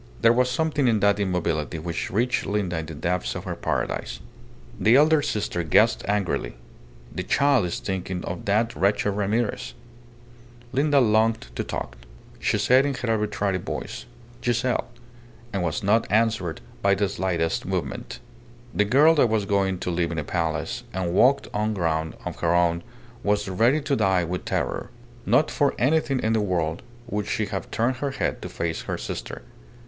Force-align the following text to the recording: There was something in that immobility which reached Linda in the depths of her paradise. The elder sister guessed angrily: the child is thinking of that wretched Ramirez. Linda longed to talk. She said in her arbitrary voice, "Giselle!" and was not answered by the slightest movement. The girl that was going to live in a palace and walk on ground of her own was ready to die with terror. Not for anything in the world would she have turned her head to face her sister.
There 0.23 0.33
was 0.33 0.49
something 0.49 0.87
in 0.87 0.99
that 1.01 1.19
immobility 1.19 1.77
which 1.77 2.09
reached 2.09 2.47
Linda 2.47 2.79
in 2.79 2.87
the 2.87 2.95
depths 2.95 3.35
of 3.35 3.43
her 3.43 3.53
paradise. 3.55 4.19
The 4.79 4.95
elder 4.95 5.21
sister 5.21 5.61
guessed 5.61 6.03
angrily: 6.07 6.55
the 7.13 7.21
child 7.21 7.67
is 7.67 7.77
thinking 7.79 8.25
of 8.25 8.45
that 8.45 8.75
wretched 8.75 9.11
Ramirez. 9.11 9.75
Linda 10.71 10.99
longed 10.99 11.49
to 11.55 11.63
talk. 11.63 11.97
She 12.39 12.57
said 12.57 12.83
in 12.83 12.95
her 12.95 13.11
arbitrary 13.11 13.59
voice, 13.59 14.07
"Giselle!" 14.43 14.87
and 15.53 15.61
was 15.61 15.83
not 15.83 16.07
answered 16.11 16.61
by 16.81 16.95
the 16.95 17.07
slightest 17.07 17.67
movement. 17.67 18.19
The 18.73 18.85
girl 18.85 19.13
that 19.13 19.29
was 19.29 19.45
going 19.45 19.77
to 19.81 19.91
live 19.91 20.11
in 20.11 20.17
a 20.17 20.23
palace 20.23 20.81
and 20.93 21.13
walk 21.13 21.45
on 21.53 21.75
ground 21.75 22.15
of 22.25 22.37
her 22.39 22.55
own 22.55 22.81
was 23.21 23.47
ready 23.47 23.81
to 23.81 23.95
die 23.95 24.23
with 24.23 24.45
terror. 24.45 24.89
Not 25.27 25.51
for 25.51 25.75
anything 25.77 26.19
in 26.21 26.33
the 26.33 26.41
world 26.41 26.81
would 27.05 27.27
she 27.27 27.45
have 27.45 27.69
turned 27.69 27.97
her 27.97 28.09
head 28.09 28.41
to 28.41 28.49
face 28.49 28.81
her 28.81 28.97
sister. 28.97 29.43